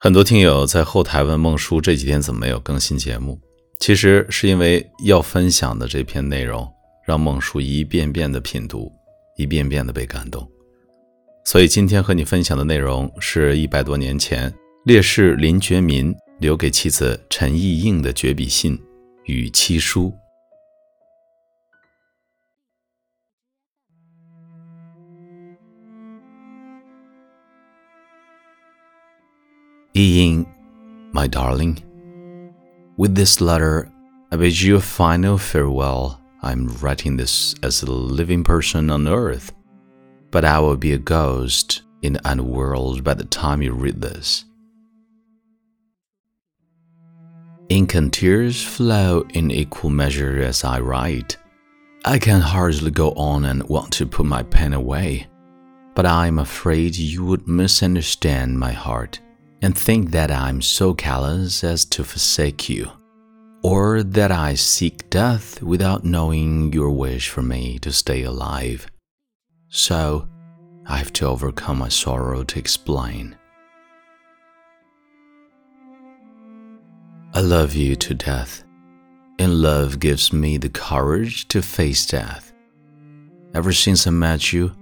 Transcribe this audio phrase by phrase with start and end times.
[0.00, 3.36] 很多听友在后台问孟叔这几天怎么没有更新节目？
[3.80, 6.72] 其实是因为要分享的这篇内容
[7.04, 8.92] 让孟叔一遍遍的品读，
[9.36, 10.48] 一遍遍的被感动。
[11.44, 18.78] 所以今天和你分享的内容是一百多年前烈士林觉民留给妻子陈意映的绝笔信
[19.24, 20.10] 《与妻书》。
[30.02, 30.46] Ying,
[31.12, 31.82] my darling,
[32.96, 33.90] with this letter,
[34.30, 36.20] I bid you a final farewell.
[36.42, 39.52] I'm writing this as a living person on earth,
[40.30, 44.44] but I will be a ghost in the underworld by the time you read this.
[47.68, 51.36] Ink and tears flow in equal measure as I write.
[52.04, 55.26] I can hardly go on and want to put my pen away,
[55.94, 59.20] but I am afraid you would misunderstand my heart
[59.62, 62.90] and think that I'm so callous as to forsake you,
[63.62, 68.86] or that I seek death without knowing your wish for me to stay alive.
[69.68, 70.28] So,
[70.86, 73.36] I have to overcome my sorrow to explain.
[77.34, 78.64] I love you to death,
[79.38, 82.52] and love gives me the courage to face death.
[83.54, 84.72] Ever since I met you,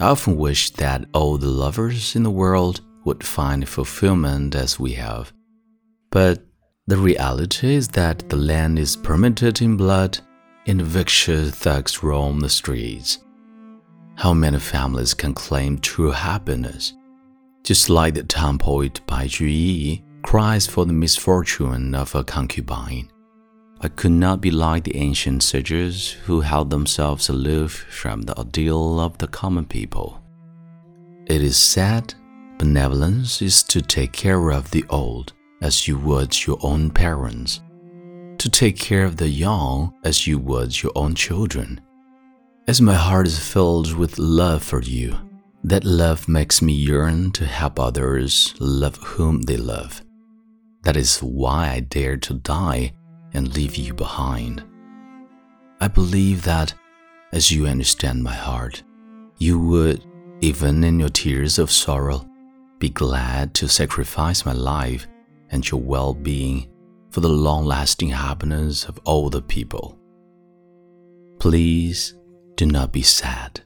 [0.00, 4.92] I often wished that all the lovers in the world would find fulfillment as we
[4.92, 5.32] have.
[6.10, 6.44] But
[6.86, 10.18] the reality is that the land is permitted in blood
[10.66, 13.18] and vicious thugs roam the streets.
[14.16, 16.94] How many families can claim true happiness?
[17.64, 23.10] Just like the Tang poet Bai Juyi cries for the misfortune of a concubine.
[23.80, 29.00] I could not be like the ancient sages who held themselves aloof from the ordeal
[29.00, 30.22] of the common people.
[31.26, 32.14] It is said
[32.64, 37.60] Benevolence is to take care of the old as you would your own parents,
[38.38, 41.78] to take care of the young as you would your own children.
[42.66, 45.14] As my heart is filled with love for you,
[45.62, 50.02] that love makes me yearn to help others love whom they love.
[50.84, 52.94] That is why I dare to die
[53.34, 54.64] and leave you behind.
[55.82, 56.72] I believe that
[57.30, 58.82] as you understand my heart,
[59.36, 60.02] you would,
[60.40, 62.26] even in your tears of sorrow,
[62.84, 65.06] be glad to sacrifice my life
[65.48, 66.68] and your well being
[67.08, 69.98] for the long lasting happiness of all the people.
[71.38, 72.14] Please
[72.56, 73.62] do not be sad.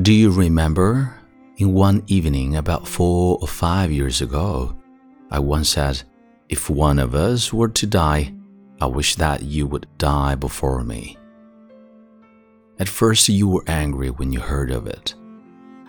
[0.00, 1.12] Do you remember
[1.56, 4.76] in one evening about four or five years ago,
[5.28, 6.04] I once said,
[6.48, 8.32] If one of us were to die,
[8.80, 11.18] I wish that you would die before me.
[12.78, 15.14] At first, you were angry when you heard of it.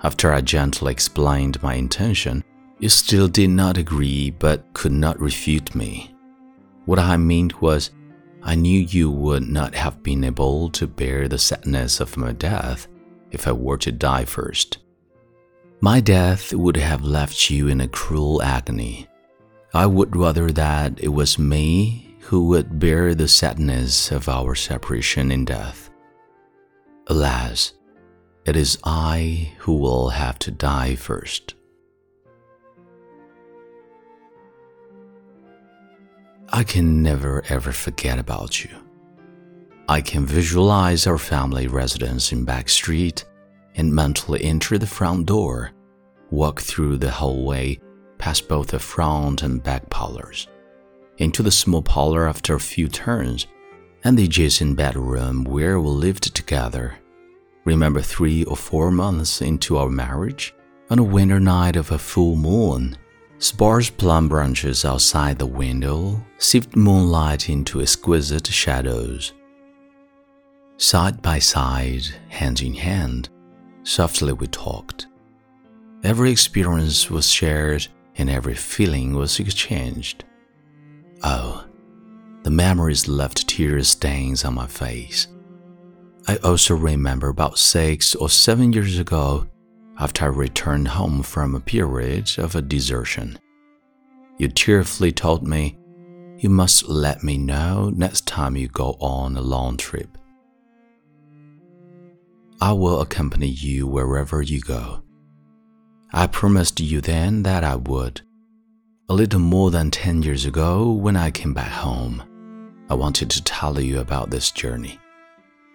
[0.02, 2.44] After I gently explained my intention,
[2.80, 6.16] you still did not agree but could not refute me.
[6.86, 7.92] What I meant was,
[8.42, 12.88] I knew you would not have been able to bear the sadness of my death
[13.32, 14.78] if I were to die first.
[15.82, 19.08] My death would have left you in a cruel agony.
[19.74, 25.32] I would rather that it was me who would bear the sadness of our separation
[25.32, 25.89] in death.
[27.12, 27.74] Alas,
[28.46, 31.56] it is I who will have to die first.
[36.50, 38.70] I can never ever forget about you.
[39.88, 43.26] I can visualize our family residence in Back Street
[43.74, 45.72] and mentally enter the front door,
[46.30, 47.80] walk through the hallway
[48.20, 50.48] past both the front and back parlors,
[51.18, 53.48] into the small parlor after a few turns
[54.04, 56.96] and the adjacent bedroom where we lived together.
[57.66, 60.54] Remember three or four months into our marriage,
[60.90, 62.98] on a winter night of a full moon,
[63.38, 69.34] sparse plum branches outside the window sieved moonlight into exquisite shadows.
[70.78, 73.30] Side by side, hand in hand,
[73.84, 75.08] softly we talked.
[76.04, 80.24] Every experience was shared and every feeling was exchanged.
[81.24, 81.66] Oh,
[82.44, 85.28] the memories left tear stains on my face.
[86.28, 89.48] I also remember about six or seven years ago,
[89.98, 93.38] after I returned home from a period of a desertion.
[94.38, 95.78] You tearfully told me,
[96.38, 100.18] You must let me know next time you go on a long trip.
[102.62, 105.02] I will accompany you wherever you go.
[106.14, 108.22] I promised you then that I would.
[109.10, 112.24] A little more than 10 years ago, when I came back home,
[112.90, 115.00] I wanted to tell you about this journey.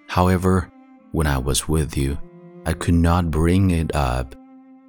[0.09, 0.71] However,
[1.13, 2.19] when I was with you,
[2.67, 4.35] I could not bring it up,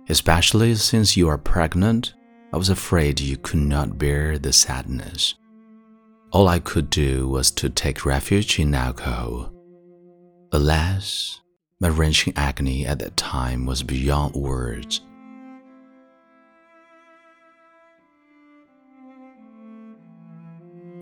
[0.10, 2.14] especially since you are pregnant.
[2.52, 5.36] I was afraid you could not bear the sadness.
[6.32, 9.52] All I could do was to take refuge in alcohol.
[10.52, 11.42] Alas,
[11.80, 15.02] my wrenching agony at that time was beyond words.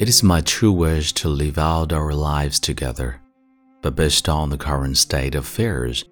[0.03, 3.21] It is my true wish to live out our lives together,
[3.81, 6.03] but based on the current state of affairs,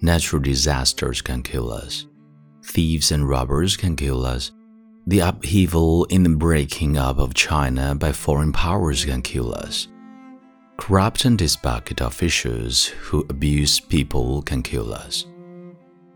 [0.00, 2.06] natural disasters can kill us,
[2.62, 4.52] thieves and robbers can kill us,
[5.08, 9.88] the upheaval in the breaking up of China by foreign powers can kill us.
[10.76, 15.26] Corrupt and disbucket officials who abuse people can kill us.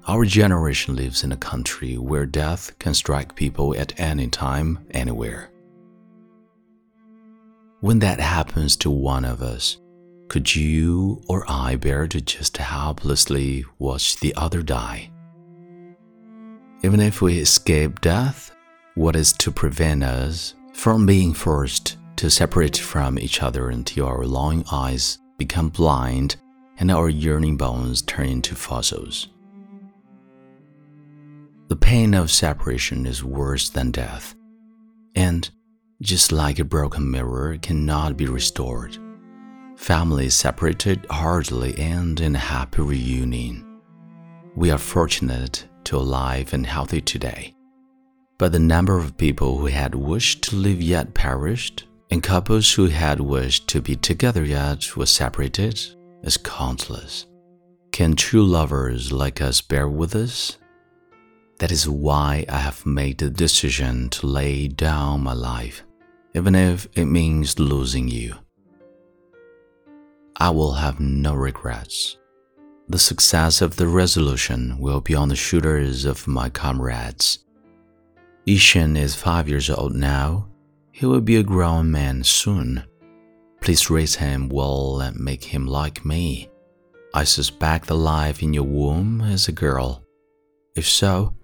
[0.07, 5.50] Our generation lives in a country where death can strike people at any time, anywhere.
[7.81, 9.79] When that happens to one of us,
[10.29, 15.11] could you or I bear to just helplessly watch the other die?
[16.83, 18.55] Even if we escape death,
[18.97, 24.27] what is to prevent us from being forced to separate from each other until our
[24.27, 26.37] longing eyes become blind
[26.77, 29.29] and our yearning bones turn into fossils?
[31.69, 34.35] The pain of separation is worse than death,
[35.15, 35.49] and
[36.03, 38.97] just like a broken mirror cannot be restored.
[39.77, 43.81] Families separated hardly end in a happy reunion.
[44.57, 47.55] We are fortunate to alive and healthy today.
[48.39, 52.87] But the number of people who had wished to live yet perished, and couples who
[52.87, 55.79] had wished to be together yet were separated,
[56.23, 57.27] is countless.
[57.93, 60.57] Can true lovers like us bear with us?
[61.59, 65.85] That is why I have made the decision to lay down my life
[66.35, 68.35] even if it means losing you.
[70.37, 72.17] I will have no regrets.
[72.89, 77.41] The success of the resolution will be on the shoulders of my comrades.
[78.47, 80.49] Yixin is five years old now.
[80.93, 82.85] He will be a grown man soon.
[83.61, 86.49] Please raise him well and make him like me.
[87.13, 90.03] I suspect the life in your womb is a girl.
[90.75, 91.35] If so,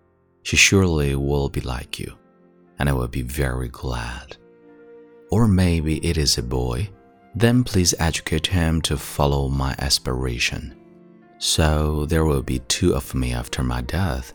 [0.42, 2.16] she surely will be like you,
[2.78, 4.36] and I will be very glad
[5.30, 6.88] or maybe it is a boy,
[7.34, 10.74] then please educate him to follow my aspiration.
[11.38, 14.32] So there will be two of me after my death.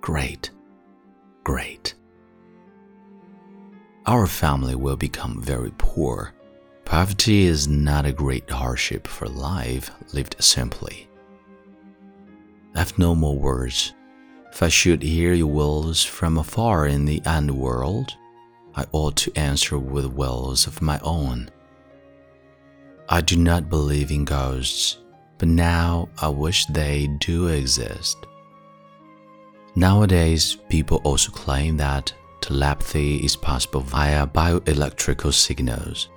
[0.00, 0.50] Great,
[1.44, 1.94] great.
[4.06, 6.32] Our family will become very poor.
[6.84, 11.08] Poverty is not a great hardship for life lived simply.
[12.74, 13.94] I have no more words.
[14.50, 18.16] If I should hear your wills from afar in the underworld,
[18.74, 21.50] I ought to answer with wills of my own.
[23.08, 24.98] I do not believe in ghosts,
[25.38, 28.16] but now I wish they do exist.
[29.74, 36.08] Nowadays, people also claim that telepathy is possible via bioelectrical signals.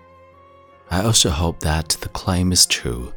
[0.89, 3.13] I also hope that the claim is true.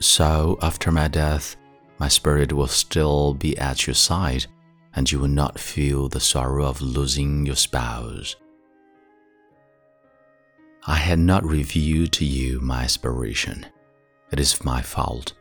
[0.00, 1.56] So, after my death,
[1.98, 4.46] my spirit will still be at your side,
[4.94, 8.36] and you will not feel the sorrow of losing your spouse.
[10.88, 13.66] I had not revealed to you my aspiration.
[14.32, 15.34] It is my fault.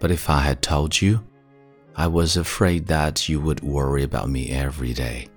[0.00, 1.24] But if I had told you,
[1.94, 5.28] I was afraid that you would worry about me every day.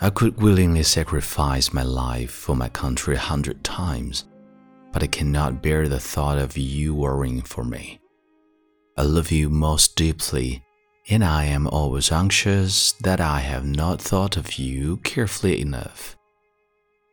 [0.00, 4.24] I could willingly sacrifice my life for my country a hundred times,
[4.92, 8.00] but I cannot bear the thought of you worrying for me.
[8.96, 10.64] I love you most deeply,
[11.10, 16.16] and I am always anxious that I have not thought of you carefully enough.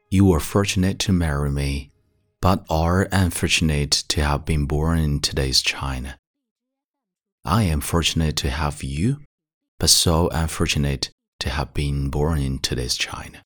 [0.10, 1.92] You were fortunate to marry me,
[2.40, 6.18] but are unfortunate to have been born in today's China.
[7.44, 9.20] I am fortunate to have you,
[9.80, 11.10] but so unfortunate
[11.42, 13.42] to have been born in today's China.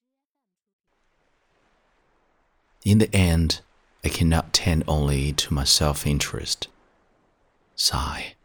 [2.85, 3.61] In the end,
[4.05, 6.67] I cannot tend only to my self interest.
[7.75, 8.35] Sigh.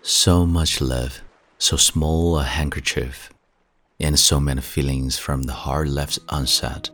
[0.00, 1.20] So much love,
[1.58, 3.28] so small a handkerchief,
[4.00, 6.88] and so many feelings from the heart left unsaid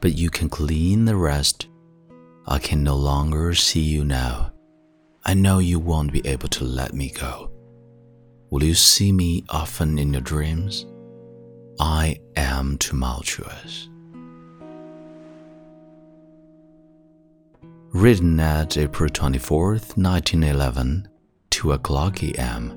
[0.00, 1.68] but you can clean the rest.
[2.46, 4.52] I can no longer see you now.
[5.24, 7.50] I know you won't be able to let me go.
[8.50, 10.86] Will you see me often in your dreams?
[11.78, 13.88] I am tumultuous.
[17.92, 21.08] Written at April 24th, 1911,
[21.50, 22.74] 2 o'clock a.m.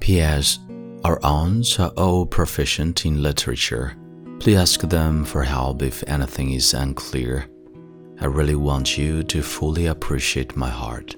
[0.00, 0.58] P.S.
[1.04, 3.96] Our aunts are all proficient in literature
[4.40, 7.46] Please ask them for help if anything is unclear.
[8.22, 11.14] I really want you to fully appreciate my heart.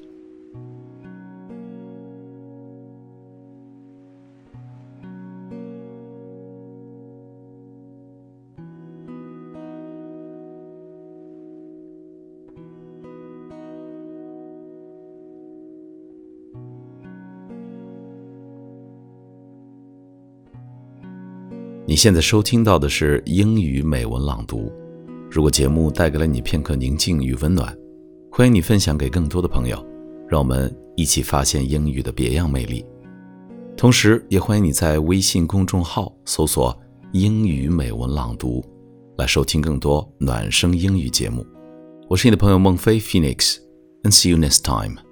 [21.85, 24.73] 你现在收听到的是英语美文朗读。
[25.29, 27.77] 如果节目带给了你片刻宁静与温暖，
[28.31, 29.85] 欢迎你分享给更多的朋友，
[30.29, 32.87] 让我们一起发现英语的别样魅力。
[33.77, 36.73] 同时，也欢迎你在微信公众号搜索
[37.12, 38.65] “英语美文朗读”，
[39.19, 41.45] 来收听更多暖声英语节目。
[42.09, 45.12] 我是你的朋友孟非 Phoenix，and see you next time。